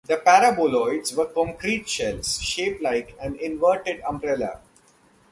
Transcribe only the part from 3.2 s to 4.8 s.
an inverted umbrella.